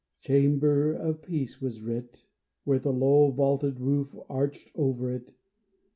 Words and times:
"Chamber 0.23 0.93
of 0.93 1.21
Peace" 1.21 1.61
was 1.61 1.83
writ 1.83 2.25
Where 2.63 2.79
the 2.79 2.91
low 2.91 3.29
vaulted 3.29 3.79
roof 3.79 4.15
arched 4.27 4.71
over 4.73 5.11
it. 5.11 5.31